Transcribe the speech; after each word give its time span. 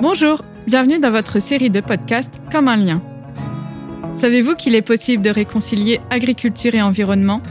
Bonjour, 0.00 0.44
bienvenue 0.68 1.00
dans 1.00 1.10
votre 1.10 1.40
série 1.40 1.70
de 1.70 1.80
podcasts 1.80 2.40
Comme 2.52 2.68
un 2.68 2.76
lien. 2.76 3.02
Savez-vous 4.14 4.54
qu'il 4.54 4.76
est 4.76 4.82
possible 4.82 5.24
de 5.24 5.30
réconcilier 5.30 6.00
agriculture 6.08 6.76
et 6.76 6.82
environnement? 6.82 7.42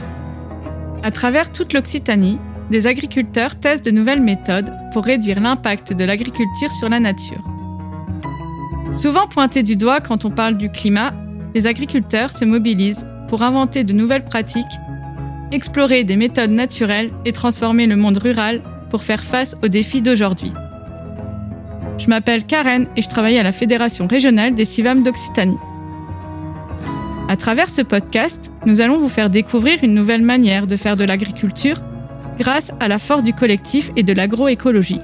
À 1.02 1.10
travers 1.10 1.52
toute 1.52 1.74
l'Occitanie, 1.74 2.38
des 2.70 2.86
agriculteurs 2.86 3.60
testent 3.60 3.84
de 3.84 3.90
nouvelles 3.90 4.22
méthodes 4.22 4.72
pour 4.94 5.04
réduire 5.04 5.40
l'impact 5.40 5.92
de 5.92 6.04
l'agriculture 6.04 6.72
sur 6.72 6.88
la 6.88 7.00
nature. 7.00 7.44
Souvent 8.94 9.26
pointés 9.26 9.62
du 9.62 9.76
doigt 9.76 10.00
quand 10.00 10.24
on 10.24 10.30
parle 10.30 10.56
du 10.56 10.70
climat, 10.70 11.12
les 11.54 11.66
agriculteurs 11.66 12.32
se 12.32 12.46
mobilisent 12.46 13.06
pour 13.28 13.42
inventer 13.42 13.84
de 13.84 13.92
nouvelles 13.92 14.24
pratiques, 14.24 14.64
explorer 15.52 16.02
des 16.02 16.16
méthodes 16.16 16.52
naturelles 16.52 17.10
et 17.26 17.32
transformer 17.32 17.86
le 17.86 17.96
monde 17.96 18.16
rural 18.16 18.62
pour 18.88 19.02
faire 19.02 19.22
face 19.22 19.54
aux 19.62 19.68
défis 19.68 20.00
d'aujourd'hui. 20.00 20.54
Je 21.98 22.06
m'appelle 22.08 22.44
Karen 22.44 22.86
et 22.96 23.02
je 23.02 23.08
travaille 23.08 23.38
à 23.38 23.42
la 23.42 23.52
Fédération 23.52 24.06
régionale 24.06 24.54
des 24.54 24.64
CIVAM 24.64 25.02
d'Occitanie. 25.02 25.58
À 27.28 27.36
travers 27.36 27.68
ce 27.68 27.82
podcast, 27.82 28.50
nous 28.64 28.80
allons 28.80 28.98
vous 28.98 29.08
faire 29.08 29.28
découvrir 29.28 29.82
une 29.82 29.94
nouvelle 29.94 30.22
manière 30.22 30.66
de 30.66 30.76
faire 30.76 30.96
de 30.96 31.04
l'agriculture 31.04 31.82
grâce 32.38 32.72
à 32.80 32.88
la 32.88 32.98
force 32.98 33.24
du 33.24 33.34
collectif 33.34 33.90
et 33.96 34.04
de 34.04 34.12
l'agroécologie. 34.12 35.00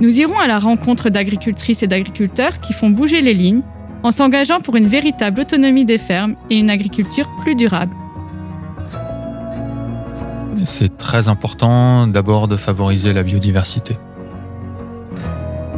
Nous 0.00 0.18
irons 0.18 0.38
à 0.38 0.46
la 0.46 0.58
rencontre 0.58 1.10
d'agricultrices 1.10 1.82
et 1.82 1.88
d'agriculteurs 1.88 2.60
qui 2.60 2.72
font 2.72 2.90
bouger 2.90 3.20
les 3.20 3.34
lignes 3.34 3.62
en 4.02 4.12
s'engageant 4.12 4.60
pour 4.60 4.76
une 4.76 4.86
véritable 4.86 5.40
autonomie 5.40 5.84
des 5.84 5.98
fermes 5.98 6.36
et 6.50 6.58
une 6.58 6.70
agriculture 6.70 7.28
plus 7.42 7.54
durable. 7.54 7.94
C'est 10.64 10.96
très 10.96 11.28
important 11.28 12.06
d'abord 12.06 12.46
de 12.46 12.56
favoriser 12.56 13.12
la 13.12 13.24
biodiversité. 13.24 13.96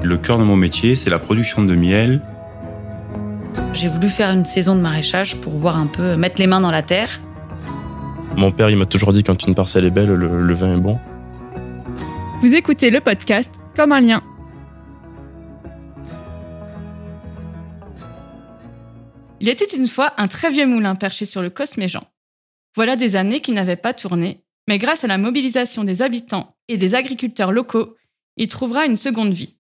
Le 0.05 0.19
cœur 0.19 0.37
de 0.37 0.45
mon 0.45 0.55
métier, 0.55 0.97
c'est 0.97 1.09
la 1.09 1.19
production 1.19 1.63
de 1.65 1.75
miel. 1.75 2.21
J'ai 3.73 3.89
voulu 3.89 4.11
faire 4.11 4.31
une 4.33 4.45
saison 4.45 4.77
de 4.77 4.83
maraîchage 4.83 5.37
pour 5.37 5.57
voir 5.57 5.79
un 5.79 5.87
peu 5.87 6.15
mettre 6.15 6.39
les 6.39 6.47
mains 6.47 6.61
dans 6.61 6.71
la 6.71 6.83
terre. 6.83 7.21
Mon 8.37 8.53
père, 8.53 8.69
il 8.69 8.77
m'a 8.77 8.85
toujours 8.85 9.15
dit 9.15 9.23
quand 9.23 9.47
une 9.47 9.55
parcelle 9.55 9.87
est 9.87 9.91
belle, 9.91 10.13
le, 10.13 10.43
le 10.43 10.55
vin 10.55 10.77
est 10.77 10.81
bon. 10.81 10.99
Vous 12.43 12.53
écoutez 12.55 12.91
le 12.91 13.01
podcast 13.01 13.55
Comme 13.75 13.93
un 13.93 14.03
lien. 14.03 14.23
Il 19.41 19.49
était 19.49 19.75
une 19.75 19.89
fois 19.89 20.13
un 20.19 20.29
très 20.29 20.51
vieux 20.51 20.67
moulin 20.67 20.97
perché 20.97 21.25
sur 21.25 21.41
le 21.41 21.49
Cosméjean. 21.49 22.05
Voilà 22.77 22.97
des 22.97 23.17
années 23.17 23.41
qu'il 23.41 23.55
n'avait 23.55 23.77
pas 23.77 23.95
tourné, 23.95 24.45
mais 24.69 24.77
grâce 24.77 25.03
à 25.05 25.07
la 25.07 25.17
mobilisation 25.17 25.83
des 25.83 26.03
habitants 26.03 26.57
et 26.69 26.77
des 26.77 26.95
agriculteurs 26.95 27.53
locaux, 27.53 27.97
il 28.37 28.49
trouvera 28.49 28.85
une 28.85 28.97
seconde 28.97 29.33
vie. 29.33 29.57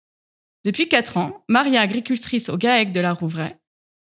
Depuis 0.64 0.88
quatre 0.88 1.16
ans, 1.16 1.44
Maria, 1.48 1.80
agricultrice 1.80 2.48
au 2.48 2.56
GAEC 2.56 2.92
de 2.92 3.00
la 3.00 3.12
Rouvray, 3.12 3.56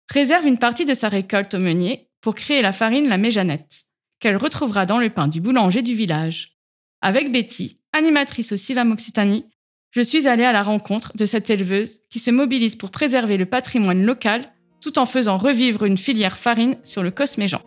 réserve 0.10 0.46
une 0.46 0.60
partie 0.60 0.86
de 0.86 0.94
sa 0.94 1.10
récolte 1.10 1.56
au 1.56 1.60
meunier 1.60 2.10
pour 2.22 2.36
créer 2.36 2.62
la 2.62 2.72
farine 2.72 3.10
La 3.10 3.18
Méjanette, 3.18 3.86
qu'elle 4.20 4.38
retrouvera 4.38 4.86
dans 4.86 5.00
le 5.00 5.10
pain 5.10 5.28
du 5.28 5.42
boulanger 5.42 5.82
du 5.82 5.96
village. 5.96 6.58
Avec 7.02 7.32
Betty, 7.32 7.80
animatrice 7.92 8.52
au 8.52 8.58
CIVAM 8.58 8.92
Occitanie, 8.92 9.46
je 9.92 10.02
suis 10.02 10.28
allée 10.28 10.46
à 10.46 10.52
la 10.52 10.64
rencontre 10.64 11.18
de 11.18 11.26
cette 11.26 11.50
éleveuse 11.50 12.00
qui 12.10 12.20
se 12.20 12.32
mobilise 12.32 12.76
pour 12.76 12.92
préserver 12.92 13.38
le 13.38 13.46
patrimoine 13.46 14.04
local 14.04 14.52
tout 14.82 15.00
en 15.00 15.06
faisant 15.06 15.38
revivre 15.38 15.86
une 15.86 15.98
filière 15.98 16.38
farine 16.38 16.78
sur 16.84 17.04
le 17.04 17.12
Cosméjean. 17.12 17.62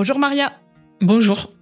Bonjour 0.00 0.18
Maria. 0.18 0.58
Bonjour. 1.02 1.52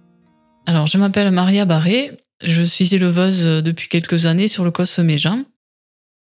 Alors, 0.65 0.87
je 0.87 0.97
m'appelle 0.97 1.29
Maria 1.29 1.65
Barré. 1.65 2.21
Je 2.41 2.63
suis 2.63 2.95
éleveuse 2.95 3.43
depuis 3.43 3.89
quelques 3.89 4.27
années 4.27 4.47
sur 4.47 4.63
le 4.63 4.71
Cosméjean. 4.71 5.43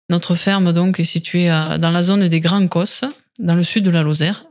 Notre 0.09 0.33
ferme 0.33 0.71
donc 0.71 0.97
est 0.97 1.03
située 1.03 1.49
dans 1.49 1.91
la 1.91 2.01
zone 2.01 2.29
des 2.29 2.39
Grands 2.39 2.69
Cosses, 2.69 3.03
dans 3.37 3.53
le 3.53 3.63
sud 3.63 3.83
de 3.83 3.89
la 3.89 4.01
Lozère. 4.01 4.45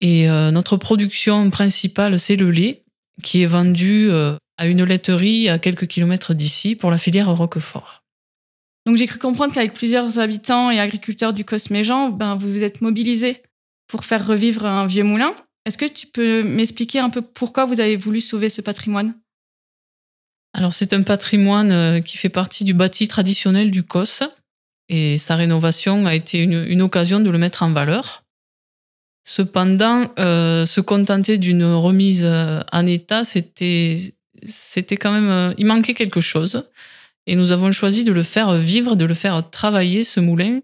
Et 0.00 0.30
euh, 0.30 0.50
notre 0.50 0.78
production 0.78 1.50
principale, 1.50 2.18
c'est 2.18 2.36
le 2.36 2.50
lait, 2.50 2.86
qui 3.22 3.42
est 3.42 3.46
vendu 3.46 4.08
euh, 4.08 4.38
à 4.56 4.66
une 4.66 4.82
laiterie 4.82 5.50
à 5.50 5.58
quelques 5.58 5.86
kilomètres 5.86 6.32
d'ici 6.32 6.74
pour 6.74 6.90
la 6.90 6.96
filière 6.96 7.28
Roquefort. 7.28 8.02
Donc 8.86 8.96
j'ai 8.96 9.06
cru 9.06 9.18
comprendre 9.18 9.52
qu'avec 9.52 9.74
plusieurs 9.74 10.18
habitants 10.18 10.70
et 10.70 10.80
agriculteurs 10.80 11.34
du 11.34 11.44
Cosméjean, 11.44 12.08
ben, 12.08 12.34
vous 12.34 12.50
vous 12.50 12.62
êtes 12.62 12.80
mobilisés 12.80 13.42
pour 13.88 14.06
faire 14.06 14.26
revivre 14.26 14.64
un 14.64 14.86
vieux 14.86 15.04
moulin. 15.04 15.34
Est-ce 15.66 15.76
que 15.76 15.84
tu 15.84 16.06
peux 16.06 16.44
m'expliquer 16.44 17.00
un 17.00 17.10
peu 17.10 17.20
pourquoi 17.20 17.64
vous 17.64 17.80
avez 17.80 17.96
voulu 17.96 18.20
sauver 18.20 18.50
ce 18.50 18.60
patrimoine? 18.60 19.14
Alors 20.54 20.72
c'est 20.72 20.92
un 20.92 21.02
patrimoine 21.02 21.72
euh, 21.72 22.00
qui 22.00 22.16
fait 22.16 22.28
partie 22.28 22.64
du 22.64 22.72
bâti 22.72 23.08
traditionnel 23.08 23.72
du 23.72 23.82
Cos 23.82 24.22
et 24.88 25.18
sa 25.18 25.34
rénovation 25.34 26.06
a 26.06 26.14
été 26.14 26.38
une, 26.38 26.80
occasion 26.80 27.18
de 27.18 27.28
le 27.28 27.38
mettre 27.38 27.64
en 27.64 27.72
valeur. 27.72 28.22
Cependant, 29.24 30.08
euh, 30.20 30.64
se 30.64 30.80
contenter 30.80 31.36
d'une 31.36 31.64
remise 31.64 32.24
euh, 32.24 32.60
en 32.70 32.86
état, 32.86 33.24
c'était, 33.24 34.14
c'était 34.44 34.96
quand 34.96 35.10
même, 35.10 35.52
il 35.58 35.66
manquait 35.66 35.94
quelque 35.94 36.20
chose. 36.20 36.70
Et 37.26 37.34
nous 37.34 37.50
avons 37.50 37.72
choisi 37.72 38.04
de 38.04 38.12
le 38.12 38.22
faire 38.22 38.54
vivre, 38.54 38.94
de 38.94 39.04
le 39.04 39.14
faire 39.14 39.50
travailler, 39.50 40.04
ce 40.04 40.20
moulin, 40.20 40.60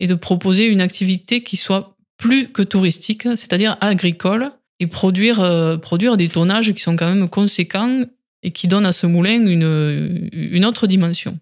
et 0.00 0.06
de 0.06 0.14
proposer 0.14 0.64
une 0.64 0.80
activité 0.80 1.42
qui 1.42 1.58
soit 1.58 1.97
plus 2.18 2.48
que 2.50 2.62
touristique, 2.62 3.22
c'est-à-dire 3.22 3.78
agricole, 3.80 4.50
et 4.80 4.86
produire, 4.86 5.40
euh, 5.40 5.76
produire 5.76 6.16
des 6.16 6.28
tonnages 6.28 6.72
qui 6.72 6.82
sont 6.82 6.96
quand 6.96 7.08
même 7.12 7.28
conséquents 7.28 8.04
et 8.42 8.50
qui 8.50 8.68
donnent 8.68 8.86
à 8.86 8.92
ce 8.92 9.06
moulin 9.06 9.46
une, 9.46 10.28
une 10.32 10.64
autre 10.64 10.86
dimension. 10.86 11.38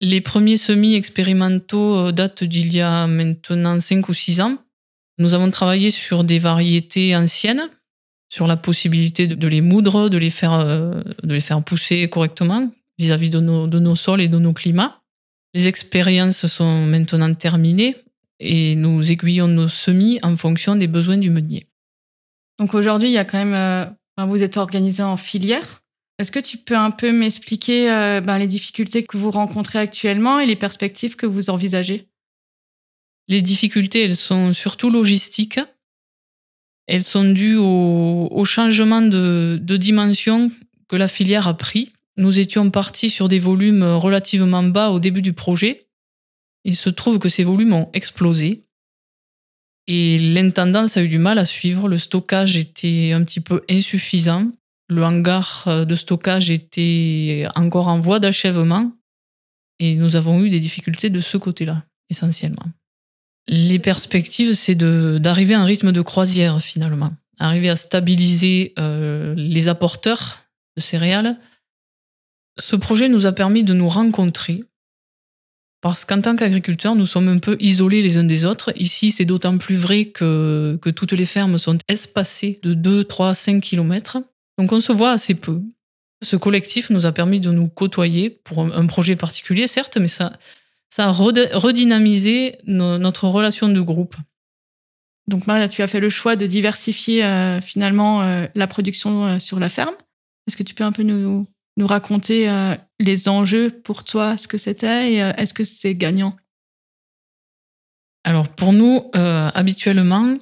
Les 0.00 0.20
premiers 0.20 0.58
semis 0.58 0.94
expérimentaux 0.94 1.96
euh, 1.96 2.12
datent 2.12 2.44
d'il 2.44 2.72
y 2.72 2.80
a 2.80 3.06
maintenant 3.06 3.80
5 3.80 4.08
ou 4.08 4.12
6 4.12 4.40
ans. 4.40 4.58
Nous 5.18 5.32
avons 5.32 5.50
travaillé 5.50 5.88
sur 5.90 6.24
des 6.24 6.38
variétés 6.38 7.16
anciennes, 7.16 7.70
sur 8.28 8.46
la 8.46 8.56
possibilité 8.56 9.26
de 9.26 9.48
les 9.48 9.62
moudre, 9.62 10.10
de 10.10 10.18
les 10.18 10.30
faire, 10.30 10.52
euh, 10.52 11.00
de 11.22 11.32
les 11.32 11.40
faire 11.40 11.62
pousser 11.62 12.08
correctement 12.10 12.70
vis-à-vis 12.98 13.30
de 13.30 13.40
nos, 13.40 13.66
de 13.66 13.78
nos 13.78 13.94
sols 13.94 14.20
et 14.20 14.28
de 14.28 14.38
nos 14.38 14.52
climats. 14.52 15.00
Les 15.54 15.68
expériences 15.68 16.46
sont 16.46 16.84
maintenant 16.84 17.32
terminées 17.32 17.96
et 18.40 18.74
nous 18.76 19.10
aiguillons 19.10 19.48
nos 19.48 19.68
semis 19.68 20.18
en 20.22 20.36
fonction 20.36 20.76
des 20.76 20.86
besoins 20.86 21.18
du 21.18 21.30
meunier. 21.30 21.66
Donc 22.58 22.74
aujourd'hui, 22.74 23.08
il 23.08 23.12
y 23.12 23.18
a 23.18 23.24
quand 23.24 23.38
même, 23.38 23.54
euh, 23.54 24.24
vous 24.26 24.42
êtes 24.42 24.56
organisé 24.56 25.02
en 25.02 25.16
filière. 25.16 25.82
Est-ce 26.18 26.32
que 26.32 26.40
tu 26.40 26.56
peux 26.56 26.76
un 26.76 26.90
peu 26.90 27.12
m'expliquer 27.12 27.90
euh, 27.90 28.20
ben, 28.20 28.38
les 28.38 28.46
difficultés 28.46 29.04
que 29.04 29.18
vous 29.18 29.30
rencontrez 29.30 29.78
actuellement 29.78 30.40
et 30.40 30.46
les 30.46 30.56
perspectives 30.56 31.16
que 31.16 31.26
vous 31.26 31.50
envisagez? 31.50 32.08
Les 33.28 33.42
difficultés, 33.42 34.04
elles 34.04 34.16
sont 34.16 34.54
surtout 34.54 34.88
logistiques. 34.88 35.60
Elles 36.86 37.02
sont 37.02 37.24
dues 37.24 37.56
au, 37.56 38.28
au 38.30 38.44
changement 38.44 39.02
de, 39.02 39.58
de 39.60 39.76
dimension 39.76 40.50
que 40.88 40.96
la 40.96 41.08
filière 41.08 41.48
a 41.48 41.56
pris. 41.56 41.92
Nous 42.16 42.40
étions 42.40 42.70
partis 42.70 43.10
sur 43.10 43.28
des 43.28 43.40
volumes 43.40 43.82
relativement 43.82 44.62
bas 44.62 44.90
au 44.90 45.00
début 45.00 45.20
du 45.20 45.34
projet. 45.34 45.85
Il 46.66 46.74
se 46.74 46.90
trouve 46.90 47.20
que 47.20 47.28
ces 47.28 47.44
volumes 47.44 47.72
ont 47.72 47.88
explosé. 47.92 48.64
Et 49.86 50.18
l'intendance 50.18 50.96
a 50.96 51.02
eu 51.02 51.08
du 51.08 51.18
mal 51.18 51.38
à 51.38 51.44
suivre. 51.44 51.88
Le 51.88 51.96
stockage 51.96 52.56
était 52.56 53.12
un 53.12 53.22
petit 53.22 53.40
peu 53.40 53.62
insuffisant. 53.70 54.50
Le 54.88 55.04
hangar 55.04 55.86
de 55.86 55.94
stockage 55.94 56.50
était 56.50 57.46
encore 57.54 57.86
en 57.86 58.00
voie 58.00 58.18
d'achèvement. 58.18 58.92
Et 59.78 59.94
nous 59.94 60.16
avons 60.16 60.42
eu 60.42 60.50
des 60.50 60.58
difficultés 60.58 61.08
de 61.08 61.20
ce 61.20 61.36
côté-là, 61.36 61.84
essentiellement. 62.10 62.66
Les 63.46 63.78
perspectives, 63.78 64.54
c'est 64.54 64.74
d'arriver 64.74 65.54
à 65.54 65.60
un 65.60 65.64
rythme 65.64 65.92
de 65.92 66.00
croisière, 66.00 66.60
finalement. 66.60 67.12
Arriver 67.38 67.68
à 67.68 67.76
stabiliser 67.76 68.72
euh, 68.76 69.34
les 69.36 69.68
apporteurs 69.68 70.40
de 70.76 70.82
céréales. 70.82 71.38
Ce 72.58 72.74
projet 72.74 73.08
nous 73.08 73.26
a 73.26 73.32
permis 73.32 73.62
de 73.62 73.72
nous 73.72 73.88
rencontrer, 73.88 74.64
parce 75.86 76.04
qu'en 76.04 76.20
tant 76.20 76.34
qu'agriculteurs, 76.34 76.96
nous 76.96 77.06
sommes 77.06 77.28
un 77.28 77.38
peu 77.38 77.56
isolés 77.60 78.02
les 78.02 78.18
uns 78.18 78.24
des 78.24 78.44
autres. 78.44 78.72
Ici, 78.74 79.12
c'est 79.12 79.24
d'autant 79.24 79.56
plus 79.56 79.76
vrai 79.76 80.06
que, 80.06 80.76
que 80.82 80.90
toutes 80.90 81.12
les 81.12 81.24
fermes 81.24 81.58
sont 81.58 81.78
espacées 81.86 82.58
de 82.64 82.74
2, 82.74 83.04
3, 83.04 83.34
5 83.34 83.62
kilomètres. 83.62 84.18
Donc 84.58 84.72
on 84.72 84.80
se 84.80 84.90
voit 84.90 85.12
assez 85.12 85.34
peu. 85.34 85.62
Ce 86.24 86.34
collectif 86.34 86.90
nous 86.90 87.06
a 87.06 87.12
permis 87.12 87.38
de 87.38 87.52
nous 87.52 87.68
côtoyer 87.68 88.30
pour 88.30 88.64
un 88.64 88.86
projet 88.86 89.14
particulier, 89.14 89.68
certes, 89.68 89.96
mais 89.96 90.08
ça, 90.08 90.32
ça 90.88 91.06
a 91.06 91.12
redynamisé 91.12 92.58
no, 92.66 92.98
notre 92.98 93.28
relation 93.28 93.68
de 93.68 93.80
groupe. 93.80 94.16
Donc 95.28 95.46
Maria, 95.46 95.68
tu 95.68 95.82
as 95.82 95.86
fait 95.86 96.00
le 96.00 96.10
choix 96.10 96.34
de 96.34 96.46
diversifier 96.46 97.24
euh, 97.24 97.60
finalement 97.60 98.22
euh, 98.22 98.46
la 98.56 98.66
production 98.66 99.24
euh, 99.24 99.38
sur 99.38 99.60
la 99.60 99.68
ferme. 99.68 99.94
Est-ce 100.48 100.56
que 100.56 100.64
tu 100.64 100.74
peux 100.74 100.82
un 100.82 100.90
peu 100.90 101.04
nous, 101.04 101.46
nous 101.76 101.86
raconter 101.86 102.48
euh, 102.48 102.74
les 102.98 103.28
enjeux 103.28 103.70
pour 103.70 104.04
toi, 104.04 104.36
ce 104.36 104.48
que 104.48 104.58
c'était 104.58 105.12
et 105.12 105.22
euh, 105.22 105.32
est-ce 105.36 105.54
que 105.54 105.64
c'est 105.64 105.94
gagnant? 105.94 106.36
Alors 108.24 108.48
pour 108.48 108.72
nous, 108.72 109.10
euh, 109.14 109.50
habituellement, 109.54 110.36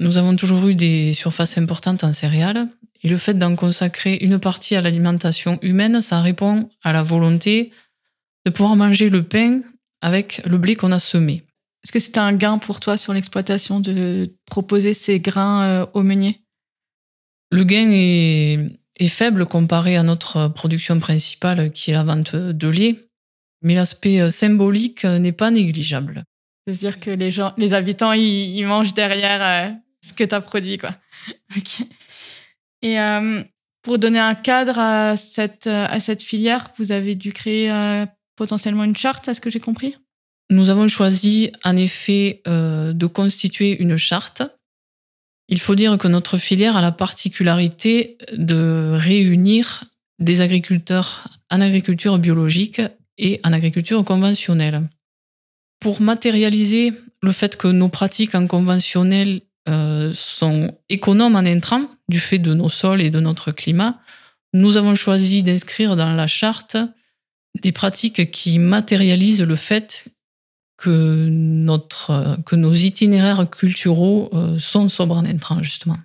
nous 0.00 0.18
avons 0.18 0.34
toujours 0.34 0.66
eu 0.66 0.74
des 0.74 1.12
surfaces 1.12 1.58
importantes 1.58 2.02
en 2.04 2.12
céréales. 2.12 2.68
Et 3.04 3.08
le 3.08 3.16
fait 3.16 3.34
d'en 3.34 3.56
consacrer 3.56 4.16
une 4.16 4.38
partie 4.38 4.76
à 4.76 4.80
l'alimentation 4.80 5.58
humaine, 5.62 6.00
ça 6.00 6.20
répond 6.20 6.68
à 6.82 6.92
la 6.92 7.02
volonté 7.02 7.72
de 8.46 8.50
pouvoir 8.50 8.76
manger 8.76 9.08
le 9.08 9.24
pain 9.24 9.60
avec 10.00 10.40
le 10.46 10.56
blé 10.56 10.76
qu'on 10.76 10.92
a 10.92 10.98
semé. 10.98 11.44
Est-ce 11.82 11.92
que 11.92 11.98
c'était 11.98 12.20
un 12.20 12.32
gain 12.32 12.58
pour 12.58 12.78
toi 12.78 12.96
sur 12.96 13.12
l'exploitation 13.12 13.80
de 13.80 14.32
proposer 14.46 14.94
ces 14.94 15.18
grains 15.18 15.88
aux 15.94 16.02
meuniers 16.02 16.44
Le 17.50 17.64
gain 17.64 17.90
est, 17.90 18.81
est, 18.98 19.08
faible 19.08 19.46
comparé 19.46 19.96
à 19.96 20.02
notre 20.02 20.48
production 20.48 20.98
principale 20.98 21.72
qui 21.72 21.90
est 21.90 21.94
la 21.94 22.04
vente 22.04 22.36
de 22.36 22.68
lait, 22.68 23.08
mais 23.62 23.74
l'aspect 23.74 24.20
euh, 24.20 24.30
symbolique 24.30 25.04
n'est 25.04 25.32
pas 25.32 25.50
négligeable. 25.50 26.24
C'est-à-dire 26.66 27.00
que 27.00 27.10
les, 27.10 27.30
gens, 27.30 27.54
les 27.56 27.74
habitants, 27.74 28.12
ils, 28.12 28.56
ils 28.56 28.66
mangent 28.66 28.94
derrière 28.94 29.42
euh, 29.42 29.72
ce 30.06 30.12
que 30.12 30.24
tu 30.24 30.34
as 30.34 30.40
produit. 30.40 30.78
Quoi. 30.78 30.96
okay. 31.56 31.88
Et 32.82 32.98
euh, 32.98 33.42
pour 33.82 33.98
donner 33.98 34.18
un 34.18 34.34
cadre 34.34 34.78
à 34.78 35.16
cette, 35.16 35.66
à 35.66 36.00
cette 36.00 36.22
filière, 36.22 36.68
vous 36.78 36.92
avez 36.92 37.14
dû 37.14 37.32
créer 37.32 37.70
euh, 37.70 38.06
potentiellement 38.36 38.84
une 38.84 38.96
charte, 38.96 39.28
est-ce 39.28 39.40
que 39.40 39.50
j'ai 39.50 39.60
compris? 39.60 39.96
Nous 40.50 40.70
avons 40.70 40.88
choisi 40.88 41.52
en 41.64 41.76
effet 41.76 42.42
euh, 42.46 42.92
de 42.92 43.06
constituer 43.06 43.80
une 43.80 43.96
charte. 43.96 44.42
Il 45.48 45.60
faut 45.60 45.74
dire 45.74 45.98
que 45.98 46.08
notre 46.08 46.38
filière 46.38 46.76
a 46.76 46.80
la 46.80 46.92
particularité 46.92 48.16
de 48.32 48.92
réunir 48.94 49.84
des 50.18 50.40
agriculteurs 50.40 51.28
en 51.50 51.60
agriculture 51.60 52.18
biologique 52.18 52.80
et 53.18 53.40
en 53.44 53.52
agriculture 53.52 54.04
conventionnelle. 54.04 54.88
Pour 55.80 56.00
matérialiser 56.00 56.92
le 57.22 57.32
fait 57.32 57.56
que 57.56 57.68
nos 57.68 57.88
pratiques 57.88 58.34
en 58.34 58.46
conventionnel 58.46 59.42
euh, 59.68 60.12
sont 60.14 60.76
économes 60.88 61.36
en 61.36 61.40
intrants 61.40 61.88
du 62.08 62.18
fait 62.18 62.38
de 62.38 62.54
nos 62.54 62.68
sols 62.68 63.02
et 63.02 63.10
de 63.10 63.20
notre 63.20 63.52
climat, 63.52 64.00
nous 64.52 64.76
avons 64.76 64.94
choisi 64.94 65.42
d'inscrire 65.42 65.96
dans 65.96 66.14
la 66.14 66.26
charte 66.26 66.76
des 67.60 67.72
pratiques 67.72 68.30
qui 68.30 68.58
matérialisent 68.58 69.42
le 69.42 69.56
fait 69.56 70.06
que, 70.82 71.28
notre, 71.30 72.38
que 72.44 72.56
nos 72.56 72.72
itinéraires 72.72 73.48
culturaux 73.48 74.30
euh, 74.32 74.58
sont 74.58 74.88
sobres 74.88 75.16
en 75.16 75.24
intrants, 75.24 75.62
justement. 75.62 75.96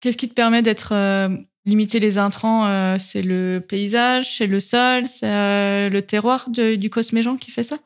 Qu'est-ce 0.00 0.16
qui 0.16 0.28
te 0.28 0.34
permet 0.34 0.62
d'être 0.62 0.92
euh, 0.92 1.28
limité 1.64 2.00
les 2.00 2.18
intrants 2.18 2.66
euh, 2.66 2.96
C'est 2.98 3.22
le 3.22 3.64
paysage, 3.66 4.36
c'est 4.36 4.48
le 4.48 4.58
sol, 4.58 5.06
c'est 5.06 5.30
euh, 5.30 5.90
le 5.90 6.02
terroir 6.02 6.50
de, 6.50 6.74
du 6.74 6.90
Cosméjean 6.90 7.36
qui 7.36 7.52
fait 7.52 7.62
ça? 7.62 7.78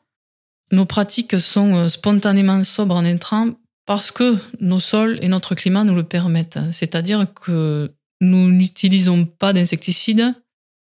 Nos 0.71 0.85
pratiques 0.85 1.39
sont 1.39 1.87
spontanément 1.89 2.63
sobres 2.63 2.95
en 2.95 3.05
intrants 3.05 3.51
parce 3.85 4.09
que 4.09 4.35
nos 4.61 4.79
sols 4.79 5.19
et 5.21 5.27
notre 5.27 5.53
climat 5.53 5.83
nous 5.83 5.93
le 5.93 6.03
permettent. 6.03 6.57
C'est-à-dire 6.71 7.27
que 7.35 7.91
nous 8.19 8.49
n'utilisons 8.49 9.25
pas 9.25 9.53
d'insecticides 9.53 10.33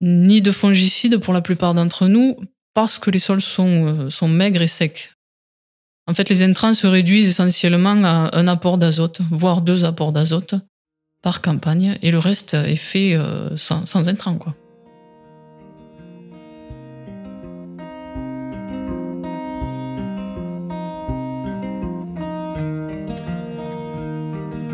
ni 0.00 0.42
de 0.42 0.50
fongicides 0.50 1.18
pour 1.18 1.32
la 1.32 1.40
plupart 1.40 1.74
d'entre 1.74 2.08
nous 2.08 2.36
parce 2.74 2.98
que 2.98 3.12
les 3.12 3.20
sols 3.20 3.42
sont, 3.42 4.10
sont 4.10 4.26
maigres 4.26 4.62
et 4.62 4.66
secs. 4.66 5.12
En 6.10 6.12
fait, 6.12 6.28
les 6.28 6.42
intrants 6.42 6.74
se 6.74 6.88
réduisent 6.88 7.28
essentiellement 7.28 8.02
à 8.02 8.36
un 8.36 8.48
apport 8.48 8.78
d'azote, 8.78 9.20
voire 9.30 9.62
deux 9.62 9.84
apports 9.84 10.10
d'azote 10.10 10.56
par 11.22 11.40
campagne, 11.40 11.98
et 12.02 12.10
le 12.10 12.18
reste 12.18 12.54
est 12.54 12.74
fait 12.74 13.14
euh, 13.14 13.56
sans, 13.56 13.86
sans 13.86 14.08
intrants. 14.08 14.34
Quoi. 14.34 14.56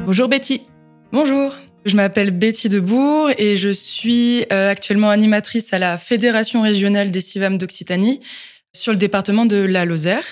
Bonjour 0.07 0.29
Betty. 0.29 0.63
Bonjour, 1.13 1.53
je 1.85 1.97
m'appelle 1.97 2.31
Betty 2.31 2.71
Debourg 2.71 3.29
et 3.37 3.59
je 3.59 3.69
suis 3.69 4.47
euh, 4.51 4.71
actuellement 4.71 5.11
animatrice 5.11 5.75
à 5.75 5.79
la 5.79 5.99
Fédération 5.99 6.63
régionale 6.63 7.11
des 7.11 7.21
CIVAM 7.21 7.59
d'Occitanie 7.59 8.23
sur 8.75 8.93
le 8.93 8.99
département 8.99 9.45
de 9.45 9.57
la 9.57 9.85
Lozère. 9.85 10.25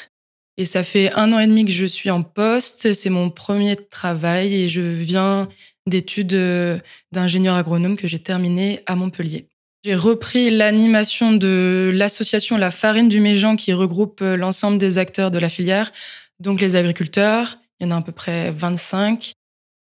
Et 0.56 0.64
ça 0.64 0.82
fait 0.82 1.12
un 1.14 1.32
an 1.32 1.38
et 1.40 1.46
demi 1.46 1.64
que 1.64 1.72
je 1.72 1.86
suis 1.86 2.10
en 2.10 2.22
poste, 2.22 2.92
c'est 2.92 3.10
mon 3.10 3.30
premier 3.30 3.76
travail 3.76 4.54
et 4.54 4.68
je 4.68 4.80
viens 4.80 5.48
d'études 5.86 6.34
euh, 6.34 6.78
d'ingénieur 7.12 7.56
agronome 7.56 7.96
que 7.96 8.06
j'ai 8.06 8.20
terminé 8.20 8.80
à 8.86 8.94
Montpellier. 8.94 9.48
J'ai 9.84 9.94
repris 9.94 10.50
l'animation 10.50 11.32
de 11.32 11.90
l'association 11.92 12.56
La 12.56 12.70
Farine 12.70 13.08
du 13.08 13.20
Méjean 13.20 13.56
qui 13.56 13.72
regroupe 13.72 14.20
euh, 14.22 14.36
l'ensemble 14.36 14.78
des 14.78 14.96
acteurs 14.96 15.30
de 15.30 15.38
la 15.38 15.48
filière, 15.48 15.92
donc 16.40 16.60
les 16.60 16.76
agriculteurs, 16.76 17.58
il 17.80 17.86
y 17.86 17.86
en 17.88 17.90
a 17.90 17.98
à 17.98 18.02
peu 18.02 18.12
près 18.12 18.50
25, 18.50 19.34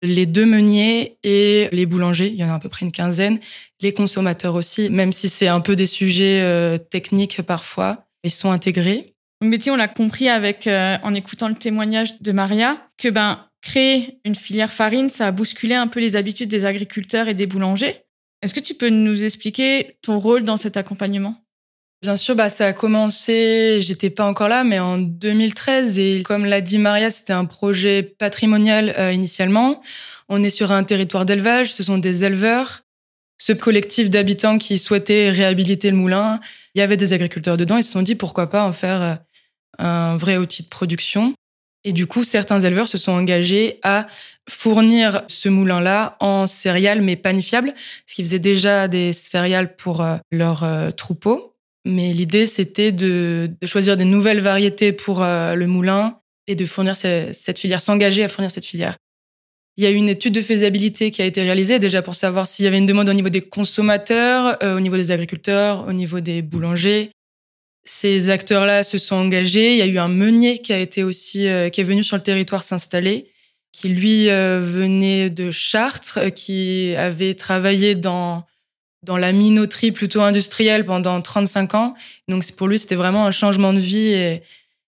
les 0.03 0.27
deux 0.27 0.47
meuniers 0.47 1.19
et 1.25 1.69
les 1.73 1.87
boulangers, 1.87 2.29
il 2.29 2.37
y 2.37 2.45
en 2.45 2.51
a 2.51 2.55
à 2.55 2.59
peu 2.59 2.69
près 2.69 2.87
une 2.87 2.93
quinzaine, 2.93 3.41
les 3.81 3.93
consommateurs 3.93 4.55
aussi, 4.55 4.91
même 4.91 5.13
si 5.13 5.29
c'est 5.29 5.49
un 5.49 5.61
peu 5.61 5.75
des 5.75 5.87
sujets 5.87 6.43
euh, 6.43 6.79
techniques 6.79 7.43
parfois, 7.43 8.07
ils 8.23 8.31
sont 8.31 8.51
intégrés. 8.51 9.15
Donc 9.41 9.51
Betty, 9.51 9.71
on 9.71 9.77
l'a 9.77 9.89
compris 9.89 10.29
avec 10.29 10.67
euh, 10.67 10.97
en 11.03 11.15
écoutant 11.15 11.49
le 11.49 11.55
témoignage 11.55 12.21
de 12.21 12.33
Maria 12.33 12.79
que 12.97 13.09
ben 13.09 13.45
créer 13.63 14.21
une 14.25 14.35
filière 14.35 14.73
farine, 14.73 15.09
ça 15.09 15.27
a 15.27 15.31
bousculé 15.33 15.75
un 15.75 15.89
peu 15.89 16.01
les 16.01 16.17
habitudes 16.17 16.49
des 16.49 16.65
agriculteurs 16.65 17.29
et 17.29 17.35
des 17.35 17.47
boulangers. 17.47 18.05
Est-ce 18.43 18.55
que 18.55 18.61
tu 18.61 18.75
peux 18.75 18.89
nous 18.89 19.25
expliquer 19.25 19.97
ton 20.03 20.19
rôle 20.19 20.45
dans 20.45 20.57
cet 20.57 20.77
accompagnement? 20.77 21.35
Bien 22.01 22.17
sûr, 22.17 22.37
bah, 22.37 22.49
ça 22.49 22.69
a 22.69 22.73
commencé, 22.73 23.81
j'étais 23.81 24.11
pas 24.11 24.25
encore 24.25 24.49
là, 24.49 24.63
mais 24.63 24.79
en 24.79 24.99
2013. 24.99 25.99
Et 25.99 26.23
comme 26.23 26.45
l'a 26.45 26.61
dit 26.61 26.79
Maria, 26.79 27.11
c'était 27.11 27.33
un 27.33 27.45
projet 27.45 28.05
patrimonial 28.05 28.95
euh, 28.97 29.13
initialement. 29.13 29.83
On 30.29 30.45
est 30.45 30.51
sur 30.51 30.71
un 30.71 30.85
territoire 30.85 31.25
d'élevage, 31.25 31.73
ce 31.73 31.83
sont 31.83 31.99
des 31.99 32.25
éleveurs. 32.25 32.83
Ce 33.41 33.53
collectif 33.53 34.11
d'habitants 34.11 34.59
qui 34.59 34.79
souhaitaient 34.79 35.31
réhabiliter 35.31 35.91
le 35.91 35.97
moulin, 35.97 36.41
il 36.75 36.79
y 36.79 36.83
avait 36.83 36.97
des 36.97 37.13
agriculteurs 37.13 37.57
dedans. 37.57 37.77
Ils 37.77 37.85
se 37.85 37.93
sont 37.93 38.03
dit 38.03 38.15
pourquoi 38.15 38.49
pas 38.49 38.65
en 38.65 38.73
faire 38.73 39.03
euh, 39.03 39.15
un 39.79 40.17
vrai 40.17 40.37
outil 40.37 40.63
de 40.63 40.69
production. 40.69 41.35
Et 41.85 41.93
du 41.93 42.07
coup, 42.07 42.25
certains 42.25 42.61
éleveurs 42.61 42.89
se 42.89 42.99
sont 42.99 43.13
engagés 43.13 43.79
à 43.83 44.07
fournir 44.49 45.23
ce 45.29 45.49
moulin-là 45.49 46.17
en 46.21 46.47
céréales, 46.47 47.01
mais 47.03 47.17
panifiables, 47.17 47.73
ce 48.07 48.15
qui 48.15 48.25
faisait 48.25 48.39
déjà 48.39 48.89
des 48.89 49.13
céréales 49.13 49.77
pour 49.77 50.03
euh, 50.03 50.17
leurs 50.33 50.65
euh, 50.65 50.91
troupeaux. 50.91 51.55
Mais 51.85 52.13
l'idée, 52.13 52.47
c'était 52.47 52.93
de, 52.93 53.51
choisir 53.65 53.97
des 53.97 54.05
nouvelles 54.05 54.41
variétés 54.41 54.93
pour 54.93 55.23
euh, 55.23 55.55
le 55.55 55.67
moulin 55.67 56.19
et 56.47 56.55
de 56.55 56.65
fournir 56.67 56.97
ce, 56.97 57.31
cette 57.33 57.59
filière, 57.59 57.81
s'engager 57.81 58.25
à 58.25 58.29
fournir 58.29 58.51
cette 58.51 58.67
filière. 58.67 58.97
Il 59.77 59.85
y 59.85 59.87
a 59.87 59.91
eu 59.91 59.95
une 59.95 60.09
étude 60.09 60.35
de 60.35 60.41
faisabilité 60.41 61.13
qui 61.13 61.23
a 61.23 61.25
été 61.25 61.41
réalisée 61.41 61.79
déjà 61.79 62.03
pour 62.03 62.17
savoir 62.17 62.49
s'il 62.49 62.65
y 62.65 62.69
avait 62.69 62.79
une 62.79 62.87
demande 62.87 63.09
au 63.09 63.15
niveau 63.15 63.29
des 63.29 63.43
consommateurs, 63.43 64.59
au 64.61 64.81
niveau 64.81 64.97
des 64.97 65.13
agriculteurs, 65.13 65.87
au 65.87 65.93
niveau 65.93 66.19
des 66.19 66.43
boulangers. 66.43 67.13
Ces 67.91 68.29
acteurs-là 68.29 68.85
se 68.85 68.99
sont 68.99 69.17
engagés. 69.17 69.73
Il 69.73 69.79
y 69.79 69.83
a 69.83 69.87
eu 69.87 69.97
un 69.97 70.09
meunier 70.09 70.59
qui 70.59 70.75
a 70.75 70.79
été 70.79 71.03
aussi 71.03 71.49
euh, 71.49 71.71
qui 71.71 71.81
est 71.81 71.85
venu 71.85 72.05
sur 72.05 72.19
le 72.19 72.23
territoire 72.23 72.63
s'installer, 72.63 73.31
qui 73.73 73.89
lui 73.89 74.29
euh, 74.29 74.61
venait 74.63 75.31
de 75.31 75.51
Chartres, 75.51 76.31
qui 76.35 76.95
avait 76.97 77.33
travaillé 77.33 77.95
dans 77.95 78.45
dans 79.05 79.17
la 79.17 79.33
minoterie 79.33 79.91
plutôt 79.91 80.21
industrielle 80.21 80.85
pendant 80.85 81.19
35 81.23 81.75
ans. 81.77 81.95
Donc 82.29 82.45
pour 82.53 82.69
lui, 82.69 82.79
c'était 82.79 82.95
vraiment 82.95 83.25
un 83.25 83.31
changement 83.31 83.73
de 83.73 83.79
vie 83.79 84.09
et 84.09 84.43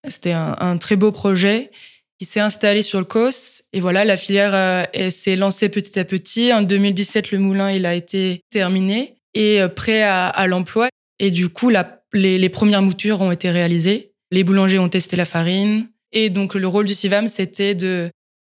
c'était 0.07 0.33
un, 0.33 0.55
un, 0.59 0.77
très 0.77 0.95
beau 0.95 1.11
projet. 1.11 1.71
Il 2.19 2.27
s'est 2.27 2.39
installé 2.39 2.83
sur 2.83 2.99
le 2.99 3.05
COS 3.05 3.63
et 3.73 3.79
voilà, 3.79 4.05
la 4.05 4.15
filière 4.15 4.51
euh, 4.53 5.09
s'est 5.09 5.35
lancée 5.35 5.69
petit 5.69 5.97
à 5.97 6.05
petit. 6.05 6.53
En 6.53 6.61
2017, 6.61 7.31
le 7.31 7.39
moulin 7.39 7.71
il 7.71 7.87
a 7.87 7.95
été 7.95 8.41
terminé 8.51 9.15
et 9.33 9.59
euh, 9.59 9.69
prêt 9.69 10.03
à, 10.03 10.27
à 10.27 10.45
l'emploi. 10.45 10.89
Et 11.17 11.31
du 11.31 11.49
coup, 11.49 11.69
la, 11.69 12.00
les, 12.13 12.49
premières 12.49 12.81
moutures 12.81 13.21
ont 13.21 13.31
été 13.31 13.49
réalisées. 13.49 14.11
Les 14.31 14.43
boulangers 14.43 14.79
ont 14.79 14.89
testé 14.89 15.15
la 15.15 15.25
farine. 15.25 15.87
Et 16.11 16.29
donc, 16.29 16.55
le 16.55 16.67
rôle 16.67 16.85
du 16.85 16.93
CIVAM, 16.93 17.27
c'était 17.27 17.75
de 17.75 18.09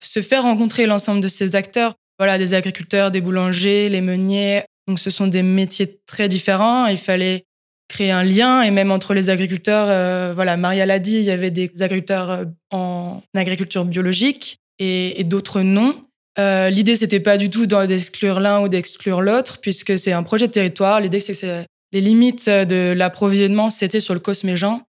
se 0.03 0.21
faire 0.21 0.43
rencontrer 0.43 0.85
l'ensemble 0.85 1.21
de 1.21 1.27
ces 1.27 1.55
acteurs. 1.55 1.93
Voilà, 2.19 2.37
des 2.37 2.53
agriculteurs, 2.53 3.11
des 3.11 3.21
boulangers, 3.21 3.89
les 3.89 4.01
meuniers, 4.01 4.63
donc 4.87 4.99
ce 4.99 5.09
sont 5.09 5.27
des 5.27 5.43
métiers 5.43 5.99
très 6.05 6.27
différents. 6.27 6.87
Il 6.87 6.97
fallait 6.97 7.45
créer 7.89 8.11
un 8.11 8.23
lien 8.23 8.61
et 8.61 8.71
même 8.71 8.91
entre 8.91 9.13
les 9.13 9.29
agriculteurs. 9.29 9.87
Euh, 9.89 10.33
voilà, 10.35 10.57
Maria 10.57 10.85
l'a 10.85 10.99
dit, 10.99 11.17
il 11.17 11.23
y 11.23 11.31
avait 11.31 11.51
des 11.51 11.71
agriculteurs 11.81 12.31
euh, 12.31 12.45
en 12.71 13.21
agriculture 13.35 13.85
biologique 13.85 14.59
et, 14.79 15.19
et 15.19 15.23
d'autres 15.23 15.61
non. 15.61 16.05
Euh, 16.39 16.69
L'idée 16.69 16.95
c'était 16.95 17.19
pas 17.19 17.37
du 17.37 17.49
tout 17.49 17.67
d'exclure 17.67 18.39
l'un 18.39 18.61
ou 18.61 18.67
d'exclure 18.67 19.21
l'autre 19.21 19.59
puisque 19.61 19.99
c'est 19.99 20.13
un 20.13 20.23
projet 20.23 20.47
de 20.47 20.51
territoire. 20.51 20.99
L'idée 20.99 21.19
c'est 21.19 21.33
que 21.33 21.63
les 21.93 22.01
limites 22.01 22.49
de 22.49 22.93
l'approvisionnement 22.95 23.69
c'était 23.69 24.01
sur 24.01 24.13
le 24.13 24.19
Cosméjean. 24.19 24.81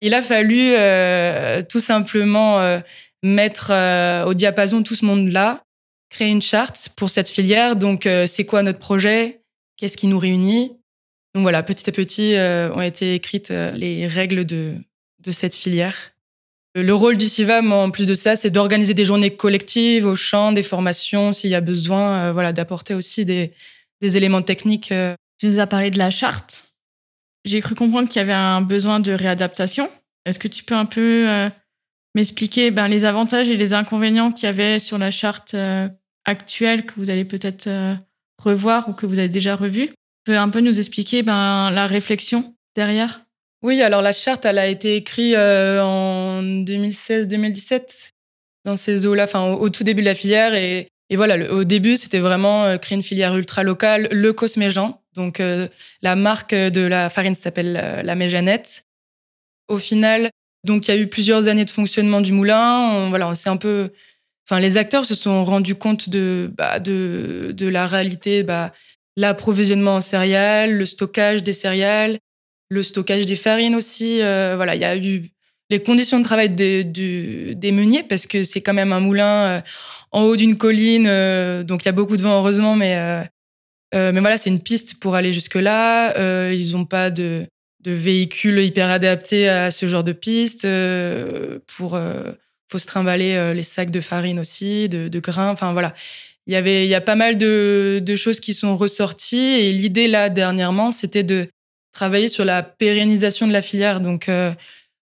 Il 0.00 0.14
a 0.14 0.22
fallu 0.22 0.72
euh, 0.72 1.62
tout 1.62 1.80
simplement 1.80 2.60
euh, 2.60 2.80
mettre 3.22 3.70
euh, 3.70 4.24
au 4.24 4.32
diapason 4.32 4.82
tout 4.82 4.94
ce 4.94 5.04
monde-là 5.04 5.62
créer 6.10 6.28
une 6.28 6.42
charte 6.42 6.90
pour 6.96 7.08
cette 7.08 7.28
filière. 7.28 7.76
Donc, 7.76 8.04
euh, 8.04 8.26
c'est 8.26 8.44
quoi 8.44 8.62
notre 8.62 8.80
projet? 8.80 9.40
Qu'est-ce 9.76 9.96
qui 9.96 10.08
nous 10.08 10.18
réunit? 10.18 10.72
Donc 11.34 11.42
voilà, 11.42 11.62
petit 11.62 11.88
à 11.88 11.92
petit 11.92 12.34
euh, 12.34 12.72
ont 12.74 12.80
été 12.82 13.14
écrites 13.14 13.52
euh, 13.52 13.70
les 13.72 14.08
règles 14.08 14.44
de, 14.44 14.74
de 15.20 15.30
cette 15.30 15.54
filière. 15.54 16.12
Le 16.74 16.92
rôle 16.92 17.16
du 17.16 17.26
CIVAM, 17.26 17.72
en 17.72 17.90
plus 17.90 18.06
de 18.06 18.14
ça, 18.14 18.36
c'est 18.36 18.50
d'organiser 18.50 18.94
des 18.94 19.04
journées 19.04 19.34
collectives 19.36 20.06
au 20.06 20.16
champ, 20.16 20.52
des 20.52 20.62
formations, 20.62 21.32
s'il 21.32 21.50
y 21.50 21.54
a 21.54 21.60
besoin, 21.60 22.26
euh, 22.26 22.32
voilà, 22.32 22.52
d'apporter 22.52 22.94
aussi 22.94 23.24
des, 23.24 23.52
des 24.00 24.16
éléments 24.16 24.42
techniques. 24.42 24.92
Tu 25.40 25.46
nous 25.46 25.58
as 25.58 25.66
parlé 25.66 25.90
de 25.90 25.96
la 25.96 26.10
charte. 26.10 26.64
J'ai 27.46 27.62
cru 27.62 27.74
comprendre 27.74 28.08
qu'il 28.08 28.18
y 28.18 28.22
avait 28.22 28.32
un 28.32 28.60
besoin 28.60 29.00
de 29.00 29.12
réadaptation. 29.12 29.90
Est-ce 30.26 30.38
que 30.38 30.48
tu 30.48 30.64
peux 30.64 30.74
un 30.74 30.84
peu 30.84 31.30
euh, 31.30 31.48
m'expliquer 32.14 32.70
ben, 32.70 32.88
les 32.88 33.06
avantages 33.06 33.48
et 33.48 33.56
les 33.56 33.72
inconvénients 33.72 34.32
qu'il 34.32 34.44
y 34.44 34.50
avait 34.50 34.78
sur 34.78 34.98
la 34.98 35.10
charte 35.10 35.54
euh, 35.54 35.88
actuelle 36.26 36.84
que 36.84 36.92
vous 36.98 37.08
allez 37.08 37.24
peut-être 37.24 37.68
euh, 37.68 37.94
revoir 38.36 38.90
ou 38.90 38.92
que 38.92 39.06
vous 39.06 39.18
avez 39.18 39.30
déjà 39.30 39.56
revue? 39.56 39.88
Tu 39.88 39.94
peux 40.26 40.36
un 40.36 40.50
peu 40.50 40.60
nous 40.60 40.78
expliquer 40.78 41.22
ben, 41.22 41.70
la 41.70 41.86
réflexion 41.86 42.54
derrière? 42.76 43.22
Oui, 43.62 43.80
alors 43.80 44.02
la 44.02 44.12
charte, 44.12 44.44
elle 44.44 44.58
a 44.58 44.66
été 44.66 44.96
écrite 44.96 45.36
en 45.36 46.42
2016-2017 46.42 48.10
dans 48.66 48.76
ces 48.76 49.06
eaux-là, 49.06 49.24
enfin 49.24 49.52
au, 49.52 49.58
au 49.58 49.70
tout 49.70 49.84
début 49.84 50.02
de 50.02 50.06
la 50.06 50.14
filière. 50.14 50.52
Et, 50.54 50.90
et 51.10 51.16
voilà, 51.16 51.52
au 51.52 51.64
début, 51.64 51.96
c'était 51.96 52.20
vraiment 52.20 52.64
euh, 52.64 52.78
créer 52.78 52.96
une 52.96 53.02
filière 53.02 53.36
ultra 53.36 53.64
locale, 53.64 54.08
le 54.12 54.32
Cosméjean. 54.32 55.02
Donc 55.14 55.40
euh, 55.40 55.66
la 56.02 56.14
marque 56.14 56.54
de 56.54 56.82
la 56.82 57.10
farine 57.10 57.34
s'appelle 57.34 57.78
euh, 57.82 58.02
la 58.02 58.14
Méjanette. 58.14 58.84
Au 59.66 59.78
final, 59.78 60.30
donc 60.64 60.86
il 60.86 60.94
y 60.94 60.94
a 60.94 60.96
eu 60.96 61.08
plusieurs 61.08 61.48
années 61.48 61.64
de 61.64 61.70
fonctionnement 61.70 62.20
du 62.20 62.32
moulin. 62.32 63.08
Voilà, 63.08 63.32
un 63.46 63.56
peu, 63.56 63.90
enfin 64.46 64.60
les 64.60 64.76
acteurs 64.76 65.04
se 65.04 65.16
sont 65.16 65.44
rendus 65.44 65.74
compte 65.74 66.08
de 66.08 66.52
bah, 66.56 66.78
de, 66.78 67.54
la 67.60 67.88
réalité, 67.88 68.44
bah, 68.44 68.72
l'approvisionnement 69.16 69.96
en 69.96 70.00
céréales, 70.00 70.76
le 70.76 70.86
stockage 70.86 71.42
des 71.42 71.52
céréales, 71.52 72.18
le 72.68 72.84
stockage 72.84 73.24
des 73.24 73.36
farines 73.36 73.74
aussi. 73.74 74.18
voilà, 74.18 74.76
il 74.76 74.80
y 74.80 74.84
a 74.84 74.96
eu 74.96 75.30
les 75.70 75.80
conditions 75.80 76.18
de 76.18 76.24
travail 76.24 76.50
des, 76.50 77.72
meuniers 77.72 78.02
parce 78.02 78.26
que 78.26 78.42
c'est 78.42 78.60
quand 78.60 78.74
même 78.74 78.92
un 78.92 79.00
moulin 79.00 79.26
euh, 79.26 79.60
en 80.10 80.22
haut 80.22 80.36
d'une 80.36 80.56
colline, 80.56 81.06
euh, 81.08 81.62
donc 81.62 81.84
il 81.84 81.86
y 81.86 81.88
a 81.88 81.92
beaucoup 81.92 82.16
de 82.16 82.22
vent 82.22 82.38
heureusement, 82.38 82.76
mais 82.76 82.96
euh, 82.96 83.22
mais 84.12 84.20
voilà, 84.20 84.36
c'est 84.36 84.50
une 84.50 84.60
piste 84.60 85.00
pour 85.00 85.16
aller 85.16 85.32
jusque 85.32 85.56
là. 85.56 86.12
Ils 86.52 86.72
n'ont 86.72 86.84
pas 86.84 87.10
de 87.10 87.46
de 87.82 87.92
véhicules 87.92 88.58
hyper 88.60 88.90
adaptés 88.90 89.48
à 89.48 89.70
ce 89.70 89.86
genre 89.86 90.04
de 90.04 90.12
piste. 90.12 90.66
Pour 91.66 91.98
faut 92.70 92.78
se 92.78 92.86
trimballer 92.86 93.52
les 93.52 93.64
sacs 93.64 93.90
de 93.90 94.00
farine 94.00 94.38
aussi, 94.38 94.88
de, 94.88 95.18
grains. 95.18 95.50
Enfin 95.50 95.72
voilà, 95.72 95.92
il 96.46 96.52
y 96.52 96.56
avait 96.56 96.86
il 96.86 96.88
y 96.88 96.94
a 96.94 97.00
pas 97.00 97.16
mal 97.16 97.36
de, 97.36 98.14
choses 98.16 98.38
qui 98.38 98.54
sont 98.54 98.76
ressorties 98.76 99.58
et 99.58 99.72
l'idée 99.72 100.06
là 100.06 100.28
dernièrement, 100.28 100.92
c'était 100.92 101.24
de 101.24 101.48
travailler 101.92 102.28
sur 102.28 102.44
la 102.44 102.62
pérennisation 102.62 103.48
de 103.48 103.52
la 103.52 103.60
filière. 103.60 104.00
Donc 104.00 104.30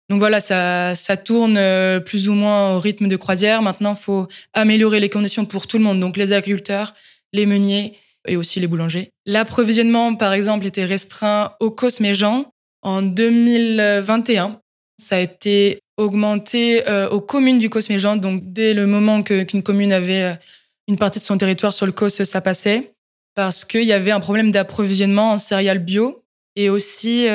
donc 0.08 0.20
voilà, 0.20 0.40
ça, 0.40 0.94
ça 0.94 1.16
tourne 1.16 1.56
euh, 1.58 2.00
plus 2.00 2.30
ou 2.30 2.32
moins 2.32 2.74
au 2.74 2.78
rythme 2.78 3.08
de 3.08 3.16
croisière. 3.16 3.60
Maintenant, 3.60 3.94
il 3.94 4.02
faut 4.02 4.26
améliorer 4.54 5.00
les 5.00 5.10
conditions 5.10 5.44
pour 5.44 5.66
tout 5.66 5.76
le 5.76 5.84
monde, 5.84 6.00
donc 6.00 6.16
les 6.16 6.32
agriculteurs, 6.32 6.94
les 7.34 7.44
meuniers 7.44 7.94
et 8.26 8.36
aussi 8.36 8.58
les 8.58 8.66
boulangers. 8.66 9.10
L'approvisionnement, 9.26 10.14
par 10.14 10.32
exemple, 10.32 10.64
était 10.66 10.86
restreint 10.86 11.52
au 11.60 11.70
Cosméjean 11.70 12.46
en 12.82 13.02
2021. 13.02 14.60
Ça 14.96 15.16
a 15.16 15.20
été 15.20 15.80
augmenté 15.98 16.88
euh, 16.88 17.08
aux 17.10 17.20
communes 17.20 17.58
du 17.58 17.68
Cosméjean. 17.68 18.16
Donc 18.16 18.40
dès 18.44 18.72
le 18.72 18.86
moment 18.86 19.22
qu'une 19.22 19.62
commune 19.62 19.92
avait 19.92 20.22
euh, 20.22 20.34
une 20.88 20.96
partie 20.96 21.18
de 21.18 21.24
son 21.24 21.36
territoire 21.36 21.74
sur 21.74 21.84
le 21.84 21.92
Cos, 21.92 22.08
ça 22.08 22.40
passait 22.40 22.94
parce 23.34 23.64
qu'il 23.64 23.84
y 23.84 23.92
avait 23.92 24.10
un 24.10 24.20
problème 24.20 24.50
d'approvisionnement 24.50 25.32
en 25.32 25.38
céréales 25.38 25.78
bio 25.78 26.24
et 26.56 26.70
aussi 26.70 27.26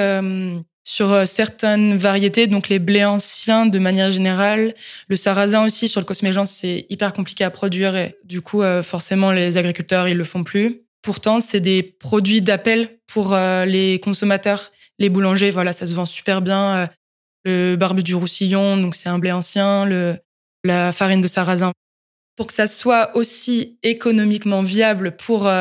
sur 0.83 1.13
euh, 1.13 1.25
certaines 1.25 1.95
variétés, 1.95 2.47
donc 2.47 2.67
les 2.67 2.79
blés 2.79 3.05
anciens 3.05 3.65
de 3.65 3.79
manière 3.79 4.11
générale, 4.11 4.75
le 5.07 5.15
sarrasin 5.15 5.65
aussi 5.65 5.87
sur 5.87 6.01
le 6.01 6.05
Cosméjean, 6.05 6.45
c'est 6.45 6.85
hyper 6.89 7.13
compliqué 7.13 7.43
à 7.43 7.49
produire 7.49 7.95
et 7.95 8.17
du 8.25 8.41
coup, 8.41 8.61
euh, 8.61 8.83
forcément, 8.83 9.31
les 9.31 9.57
agriculteurs, 9.57 10.07
ils 10.07 10.17
le 10.17 10.23
font 10.23 10.43
plus. 10.43 10.81
Pourtant, 11.01 11.39
c'est 11.39 11.59
des 11.59 11.83
produits 11.83 12.41
d'appel 12.41 12.99
pour 13.07 13.33
euh, 13.33 13.65
les 13.65 13.99
consommateurs, 13.99 14.71
les 14.99 15.09
boulangers, 15.09 15.51
voilà, 15.51 15.73
ça 15.73 15.85
se 15.85 15.93
vend 15.93 16.05
super 16.05 16.41
bien. 16.41 16.89
le 17.45 17.75
barbe 17.75 18.01
du 18.01 18.15
roussillon, 18.15 18.77
donc 18.77 18.95
c'est 18.95 19.09
un 19.09 19.19
blé 19.19 19.31
ancien, 19.31 19.85
le, 19.85 20.17
la 20.63 20.91
farine 20.91 21.21
de 21.21 21.27
sarrasin. 21.27 21.71
Pour 22.35 22.47
que 22.47 22.53
ça 22.53 22.67
soit 22.67 23.15
aussi 23.15 23.77
économiquement 23.83 24.63
viable 24.63 25.15
pour 25.15 25.51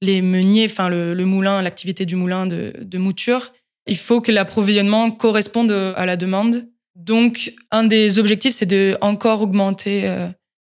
les 0.00 0.22
meuniers, 0.22 0.66
enfin 0.66 0.88
le, 0.88 1.14
moulin, 1.24 1.60
l'activité 1.60 2.06
du 2.06 2.14
moulin 2.14 2.46
de 2.46 2.98
mouture, 2.98 3.52
il 3.88 3.96
faut 3.96 4.20
que 4.20 4.30
l'approvisionnement 4.30 5.10
corresponde 5.10 5.72
à 5.72 6.06
la 6.06 6.16
demande. 6.16 6.68
Donc, 6.94 7.52
un 7.70 7.84
des 7.84 8.18
objectifs, 8.18 8.54
c'est 8.54 8.66
de 8.66 8.98
encore 9.00 9.42
augmenter 9.42 10.02
euh, 10.04 10.28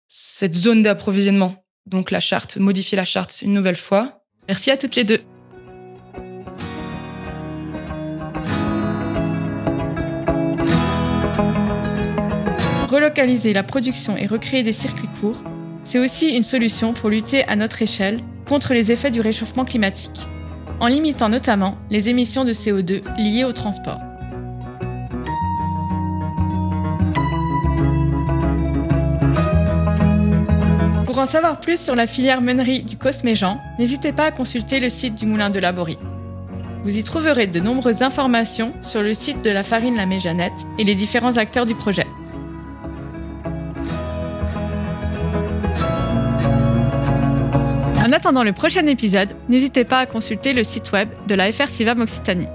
cette 0.08 0.54
zone 0.54 0.82
d'approvisionnement. 0.82 1.66
Donc, 1.86 2.12
la 2.12 2.20
charte, 2.20 2.58
modifier 2.58 2.96
la 2.96 3.06
charte 3.06 3.42
une 3.42 3.54
nouvelle 3.54 3.76
fois. 3.76 4.24
Merci 4.48 4.72
à 4.72 4.78
toutes 4.78 4.96
les 4.96 5.04
deux. 5.04 5.22
Relocaliser 12.90 13.54
la 13.54 13.64
production 13.64 14.16
et 14.16 14.28
recréer 14.28 14.64
des 14.64 14.74
circuits 14.74 15.10
courts, 15.20 15.42
c'est 15.84 16.00
aussi 16.00 16.30
une 16.30 16.44
solution 16.44 16.94
pour 16.94 17.10
lutter 17.10 17.44
à 17.46 17.56
notre 17.56 17.82
échelle 17.82 18.22
contre 18.46 18.74
les 18.74 18.92
effets 18.92 19.12
du 19.12 19.22
réchauffement 19.22 19.66
climatique, 19.66 20.26
en 20.80 20.88
limitant 20.88 21.30
notamment 21.30 21.78
les 21.90 22.10
émissions 22.10 22.46
de 22.46 22.54
CO2 22.54 23.02
liées 23.18 23.44
au 23.44 23.54
transport. 23.54 24.00
Pour 31.06 31.20
en 31.20 31.26
savoir 31.26 31.60
plus 31.60 31.80
sur 31.80 31.96
la 31.96 32.06
filière 32.06 32.42
meunerie 32.42 32.84
du 32.84 32.96
Cosméjean, 32.98 33.60
n'hésitez 33.80 34.12
pas 34.12 34.26
à 34.26 34.32
consulter 34.32 34.80
le 34.80 34.90
site 34.90 35.16
du 35.16 35.26
Moulin 35.26 35.50
de 35.50 35.60
Laborie. 35.60 35.98
Vous 36.84 36.98
y 36.98 37.04
trouverez 37.04 37.48
de 37.48 37.60
nombreuses 37.60 38.04
informations 38.04 38.74
sur 38.84 39.02
le 39.02 39.14
site 39.14 39.44
de 39.44 39.50
la 39.50 39.64
farine 39.64 39.96
La 39.96 40.06
Méjanette 40.06 40.68
et 40.78 40.84
les 40.84 40.96
différents 40.96 41.38
acteurs 41.38 41.66
du 41.66 41.74
projet. 41.76 42.06
Attendant 48.18 48.44
le 48.44 48.52
prochain 48.52 48.88
épisode, 48.88 49.30
n'hésitez 49.48 49.84
pas 49.84 50.00
à 50.00 50.08
consulter 50.08 50.54
le 50.54 50.64
site 50.64 50.92
web 50.92 51.08
de 51.28 51.36
la 51.36 51.52
FR 51.52 51.68
Civam 51.68 52.02
Occitanie. 52.02 52.48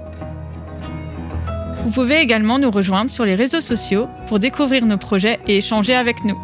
Vous 1.85 1.89
pouvez 1.89 2.19
également 2.19 2.59
nous 2.59 2.69
rejoindre 2.69 3.09
sur 3.09 3.23
les 3.23 3.35
réseaux 3.35 3.61
sociaux 3.61 4.09
pour 4.27 4.39
découvrir 4.39 4.85
nos 4.85 4.97
projets 4.97 5.39
et 5.47 5.59
échanger 5.59 5.95
avec 5.95 6.25
nous. 6.25 6.37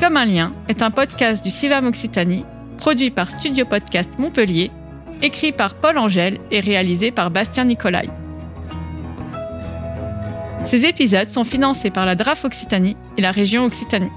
Comme 0.00 0.16
un 0.16 0.24
lien 0.24 0.52
est 0.68 0.82
un 0.82 0.92
podcast 0.92 1.42
du 1.42 1.50
Civam 1.50 1.88
Occitanie, 1.88 2.44
produit 2.78 3.10
par 3.10 3.32
Studio 3.32 3.64
Podcast 3.64 4.10
Montpellier, 4.18 4.70
écrit 5.20 5.50
par 5.50 5.74
Paul 5.74 5.98
Angèle 5.98 6.38
et 6.52 6.60
réalisé 6.60 7.10
par 7.10 7.32
Bastien 7.32 7.64
Nicolai. 7.64 8.08
Ces 10.64 10.84
épisodes 10.84 11.28
sont 11.28 11.44
financés 11.44 11.90
par 11.90 12.06
la 12.06 12.14
DRAF 12.14 12.44
Occitanie 12.44 12.96
et 13.16 13.22
la 13.22 13.32
région 13.32 13.64
Occitanie. 13.64 14.12